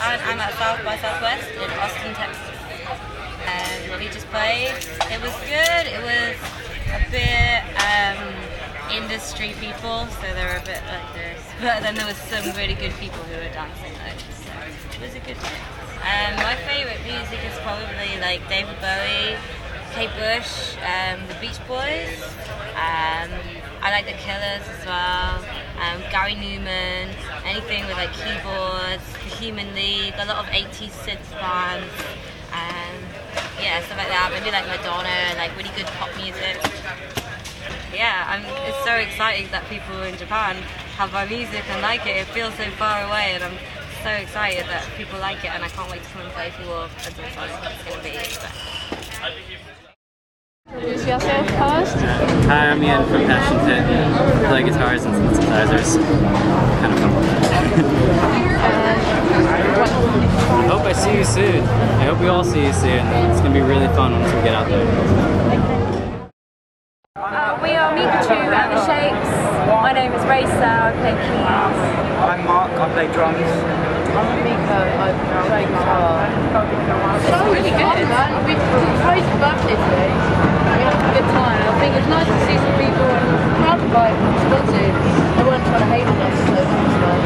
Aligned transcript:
I'm 0.00 0.40
at 0.40 0.54
South 0.54 0.84
by 0.84 0.96
Southwest 0.98 1.50
in 1.52 1.70
Austin, 1.78 2.14
Texas. 2.14 2.58
And 3.46 4.00
we 4.00 4.08
just 4.08 4.26
played. 4.28 4.74
It 5.12 5.20
was 5.20 5.34
good. 5.44 5.84
It 5.88 6.00
was 6.00 6.36
a 6.92 7.00
bit 7.10 7.64
um, 7.84 8.32
industry 8.90 9.54
people, 9.60 10.06
so 10.06 10.26
they 10.34 10.44
were 10.44 10.56
a 10.56 10.64
bit 10.64 10.82
like 10.88 11.12
this. 11.14 11.42
But 11.60 11.82
then 11.82 11.96
there 11.96 12.06
was 12.06 12.16
some 12.16 12.44
really 12.56 12.74
good 12.74 12.94
people 13.02 13.18
who 13.24 13.34
were 13.34 13.52
dancing 13.52 13.92
though. 13.98 14.18
So 14.46 14.52
it 14.94 15.00
was 15.02 15.14
a 15.14 15.20
good 15.20 15.36
mix. 15.36 15.78
Um, 16.06 16.36
my 16.36 16.54
favourite 16.64 17.02
music 17.02 17.40
is 17.44 17.58
probably 17.66 18.20
like 18.20 18.46
David 18.48 18.78
Bowie, 18.80 19.36
Kate 19.92 20.14
Bush, 20.14 20.78
um, 20.86 21.26
the 21.26 21.34
Beach 21.40 21.58
Boys. 21.66 22.22
Um, 22.78 23.34
I 23.82 23.90
like 23.90 24.06
the 24.06 24.16
Killers 24.22 24.62
as 24.62 24.86
well. 24.86 25.57
Um, 25.78 26.02
Gary 26.10 26.34
Numan, 26.34 27.14
anything 27.44 27.86
with 27.86 27.96
like 27.96 28.12
keyboards, 28.12 29.04
Human 29.38 29.74
League, 29.74 30.14
a 30.18 30.26
lot 30.26 30.38
of 30.38 30.46
80s 30.46 30.90
synth 30.90 31.30
bands. 31.38 31.92
Um, 32.50 32.96
yeah, 33.62 33.82
stuff 33.86 33.98
like 33.98 34.08
that. 34.08 34.30
Maybe 34.32 34.50
like 34.50 34.66
Madonna, 34.66 35.38
like 35.38 35.54
really 35.56 35.70
good 35.76 35.86
pop 35.98 36.10
music. 36.16 36.58
Yeah, 37.94 38.26
I'm, 38.26 38.42
it's 38.68 38.82
so 38.84 38.94
exciting 38.94 39.50
that 39.50 39.68
people 39.68 40.02
in 40.02 40.16
Japan 40.16 40.56
have 40.98 41.12
my 41.12 41.26
music 41.26 41.62
and 41.70 41.82
like 41.82 42.06
it. 42.06 42.16
It 42.16 42.26
feels 42.26 42.54
so 42.54 42.70
far 42.74 43.04
away, 43.06 43.34
and 43.34 43.44
I'm 43.44 43.58
so 44.02 44.10
excited 44.10 44.66
that 44.66 44.86
people 44.96 45.18
like 45.18 45.44
it, 45.44 45.50
and 45.50 45.64
I 45.64 45.68
can't 45.68 45.90
wait 45.90 46.02
to 46.02 46.08
come 46.10 46.22
and 46.22 46.30
play 46.32 46.50
for 46.50 46.62
you 46.62 46.70
all 46.70 46.84
it's 46.86 47.14
going 47.14 47.96
to 47.96 48.02
be. 48.02 48.18
Introduce 48.18 49.57
yourself 51.18 51.46
first. 51.50 51.96
Hi, 52.46 52.70
I'm 52.70 52.82
Ian 52.82 53.04
from 53.06 53.24
Passion 53.26 53.58
Pit. 53.66 53.82
Play 54.48 54.62
guitars 54.62 55.04
and 55.04 55.14
synthesizers. 55.14 55.98
Kind 56.80 56.92
of 56.92 56.98
fun. 57.00 57.12
I 60.48 60.66
hope 60.70 60.82
I 60.82 60.92
see 60.92 61.16
you 61.16 61.24
soon. 61.24 61.62
I 61.64 62.04
hope 62.04 62.20
we 62.20 62.28
all 62.28 62.44
see 62.44 62.66
you 62.66 62.72
soon. 62.72 63.06
It's 63.30 63.40
gonna 63.40 63.54
be 63.54 63.60
really 63.60 63.88
fun 63.94 64.12
once 64.12 64.32
we 64.32 64.42
get 64.42 64.54
out 64.54 64.68
there. 64.68 64.86
Uh, 67.16 67.58
we 67.62 67.70
are 67.70 67.92
Micachu 67.94 68.38
and 68.38 68.72
the 68.72 68.86
Shapes. 68.86 69.30
My 69.82 69.92
name 69.92 70.12
is 70.12 70.22
Raisa, 70.24 70.52
I 70.54 70.92
play 71.02 71.14
keys. 71.18 71.46
I'm 72.22 72.44
Mark, 72.44 72.70
I 72.72 72.88
play 72.92 73.06
drums. 73.12 73.38
I'm 74.14 74.42
Mika, 74.42 74.78
I 74.98 75.12
play 75.48 75.66
guitar. 75.66 76.28
It's 77.18 77.42
really 77.52 77.70
good, 77.70 78.08
man. 78.08 78.30
We 78.46 78.54
played 79.02 79.24
for 79.24 79.38
birthday 79.38 79.76
today. 79.76 80.47
It's 81.98 82.06
nice 82.06 82.30
to 82.30 82.38
see 82.46 82.54
some 82.54 82.78
people 82.78 83.10
and 83.10 83.26
crowd 83.58 83.82
vibe 83.90 84.14
responsive. 84.38 84.94
They 85.34 85.42
weren't 85.42 85.66
trying 85.66 85.82
to 85.82 85.90
hate 85.90 86.06
on 86.06 86.14
us, 86.22 86.38
so 86.46 86.54
it 86.54 86.62
was 86.62 86.94
fun. 87.02 87.18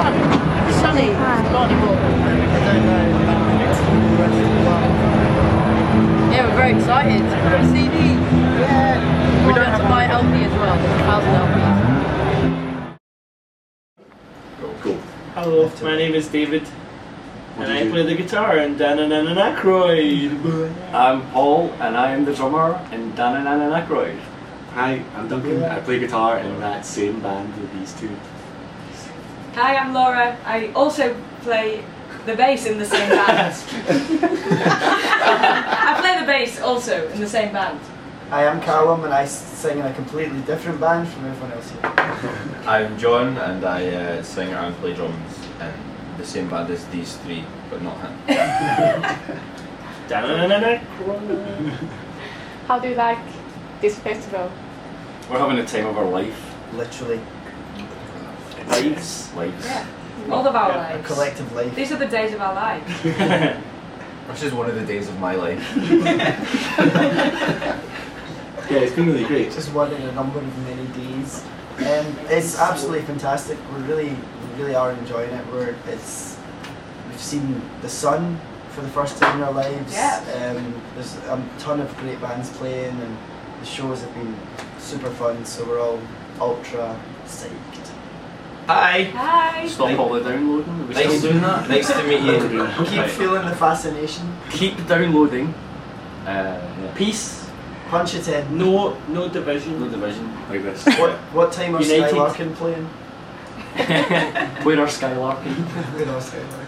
Fun. 0.00 0.14
Sunny, 0.80 1.12
not 1.52 1.68
anymore. 1.68 1.92
I 1.92 2.00
don't 2.64 2.88
know 2.88 3.04
about 3.20 3.44
the 3.44 3.56
rest 3.60 3.84
of 3.84 3.92
the 3.92 4.64
world. 4.64 4.92
Yeah, 6.32 6.42
we're 6.48 6.56
very 6.56 6.72
excited. 6.72 7.20
We've 7.20 7.52
got 7.52 7.60
a 7.60 7.68
CD. 7.68 8.16
Yeah. 8.64 9.46
We 9.46 9.52
don't 9.52 9.66
have 9.66 9.80
to 9.80 9.88
buy 9.88 10.04
LP 10.08 10.44
as 10.44 10.52
well. 10.52 10.76
There's 10.78 10.94
a 10.94 11.04
thousand 11.04 11.34
LPs. 11.44 11.78
Hello, 15.34 15.70
my 15.82 15.96
name 15.96 16.14
is 16.14 16.28
David, 16.28 16.66
and 17.58 17.72
I 17.72 17.90
play 17.90 18.04
the 18.04 18.14
guitar 18.14 18.58
in 18.58 18.76
Danananaykroyd. 18.76 20.94
I'm 20.94 21.28
Paul, 21.32 21.72
and 21.80 21.96
I 21.96 22.12
am 22.12 22.24
the 22.24 22.32
drummer 22.32 22.80
in 22.92 23.12
Danananaykroyd. 23.14 24.20
Hi, 24.74 25.02
I'm 25.16 25.28
Duncan. 25.28 25.64
I 25.64 25.80
play 25.80 25.98
guitar 25.98 26.38
in 26.38 26.60
that 26.60 26.86
same 26.86 27.18
band 27.18 27.52
with 27.60 27.72
these 27.72 27.92
two. 27.94 28.10
Hi, 29.54 29.74
I'm 29.74 29.92
Laura. 29.92 30.36
I 30.44 30.68
also 30.68 31.20
play 31.40 31.82
the 32.26 32.36
bass 32.36 32.66
in 32.66 32.78
the 32.78 32.84
same 32.84 33.08
band. 33.08 33.56
I 35.90 36.00
play 36.00 36.20
the 36.20 36.26
bass 36.26 36.60
also 36.60 37.08
in 37.08 37.20
the 37.20 37.28
same 37.28 37.52
band. 37.52 37.80
I 38.30 38.44
am 38.44 38.60
Callum 38.60 39.02
and 39.02 39.12
I 39.12 39.24
sing 39.24 39.78
in 39.78 39.86
a 39.86 39.94
completely 39.94 40.40
different 40.42 40.80
band 40.80 41.08
from 41.08 41.24
everyone 41.24 41.52
else 41.52 41.70
here. 41.70 41.80
I'm 42.68 42.96
John 42.98 43.36
and 43.36 43.64
I 43.64 43.88
uh, 43.88 44.22
sing 44.22 44.50
and 44.50 44.76
play 44.76 44.94
drums 44.94 45.38
in 45.60 45.97
the 46.18 46.26
same 46.26 46.48
band 46.50 46.70
as 46.70 46.84
these 46.88 47.16
three, 47.18 47.44
but 47.70 47.80
not 47.82 47.96
him. 48.00 48.12
Danananaykroyd. 50.08 51.88
How 52.66 52.78
do 52.78 52.88
you 52.88 52.94
like 52.94 53.18
this 53.80 53.98
festival? 53.98 54.50
We're 55.30 55.38
having 55.38 55.58
a 55.58 55.66
time 55.66 55.86
of 55.86 55.96
our 55.96 56.08
life. 56.08 56.54
Literally, 56.74 57.20
Lives. 58.68 59.32
Lives. 59.34 59.64
Yeah. 59.64 59.86
All 60.30 60.46
of 60.46 60.54
our 60.54 60.72
a 60.72 60.76
lives. 60.76 61.06
collective 61.06 61.50
life. 61.54 61.74
These 61.74 61.92
are 61.92 61.96
the 61.96 62.06
days 62.06 62.34
of 62.34 62.40
our 62.40 62.54
lives. 62.54 63.58
This 64.28 64.42
is 64.42 64.52
one 64.52 64.68
of 64.68 64.74
the 64.74 64.84
days 64.84 65.08
of 65.08 65.18
my 65.18 65.34
life. 65.34 65.64
Yeah, 68.70 68.80
it's 68.80 68.94
been 68.94 69.06
really 69.06 69.24
great. 69.24 69.50
Just 69.50 69.72
one 69.72 69.90
in 69.90 70.02
a 70.02 70.12
number 70.12 70.38
of 70.40 70.58
many 70.66 70.86
days. 70.88 71.42
Um, 71.78 72.14
it's 72.28 72.58
absolutely 72.58 73.00
fantastic. 73.06 73.56
We're 73.72 73.78
really, 73.84 74.10
we 74.10 74.37
really 74.58 74.74
are 74.74 74.92
enjoying 74.92 75.30
it. 75.30 75.46
We're, 75.52 75.74
it's, 75.86 76.36
we've 77.08 77.20
seen 77.20 77.62
the 77.80 77.88
sun 77.88 78.38
for 78.70 78.80
the 78.82 78.88
first 78.88 79.18
time 79.18 79.38
in 79.38 79.44
our 79.44 79.52
lives. 79.52 79.92
Yeah. 79.92 80.54
Um, 80.56 80.74
there's 80.94 81.16
a 81.16 81.42
ton 81.58 81.80
of 81.80 81.96
great 81.98 82.20
bands 82.20 82.50
playing, 82.50 83.00
and 83.00 83.16
the 83.60 83.66
shows 83.66 84.02
have 84.02 84.14
been 84.14 84.36
super 84.78 85.10
fun. 85.10 85.44
So 85.44 85.64
we're 85.64 85.80
all 85.80 86.00
ultra 86.40 86.98
psyched. 87.26 87.84
Hi! 88.66 89.04
Hi. 89.04 89.66
Stop 89.66 89.98
all 89.98 90.10
the 90.12 90.20
downloading. 90.20 90.80
Are 90.82 90.86
we 90.86 90.94
Nice. 90.94 91.18
still 91.18 91.30
doing 91.32 91.42
that? 91.42 91.68
Nice 91.70 91.90
to 91.90 92.02
meet 92.04 92.20
you. 92.20 92.66
Keep 92.84 92.98
Right. 92.98 93.10
feeling 93.10 93.46
the 93.46 93.56
fascination. 93.56 94.36
Keep 94.50 94.86
downloading. 94.86 95.54
Uh, 96.26 96.26
yeah. 96.26 96.92
Peace. 96.94 97.48
Punch 97.88 98.14
it 98.14 98.28
in. 98.28 98.58
No, 98.58 98.94
no 99.08 99.30
division. 99.30 99.80
No 99.80 99.88
division. 99.88 100.30
Like 100.50 100.62
this. 100.62 100.84
What 100.98 101.12
what 101.32 101.50
time 101.52 101.74
are 101.76 101.82
United. 101.82 102.14
Skylarkin 102.14 102.54
playing? 102.56 102.86
Where 104.64 104.80
are 104.80 104.88
Skylarking? 104.88 105.54
Where 105.94 106.08
are 106.08 106.20
Skylarkin? 106.20 106.67